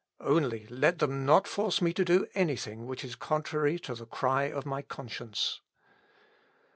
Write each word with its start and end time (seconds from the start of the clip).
Only 0.19 0.65
let 0.65 0.97
them 0.97 1.27
not 1.27 1.45
force 1.47 1.79
me 1.79 1.93
to 1.93 2.03
do 2.03 2.25
anything 2.33 2.87
which 2.87 3.03
is 3.03 3.13
contrary 3.15 3.77
to 3.81 3.93
the 3.93 4.07
cry 4.07 4.45
of 4.45 4.65
my 4.65 4.81
conscience." 4.81 5.61